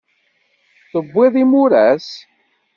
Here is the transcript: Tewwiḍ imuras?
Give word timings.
Tewwiḍ 0.91 1.33
imuras? 1.43 2.09